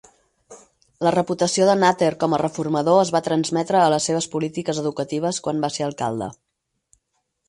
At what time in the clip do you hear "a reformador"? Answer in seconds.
2.35-3.01